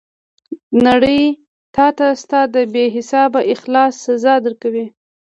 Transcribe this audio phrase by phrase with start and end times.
[0.85, 1.21] نړۍ
[1.75, 4.85] تاته ستا د بې حسابه اخلاص سزا درکوي.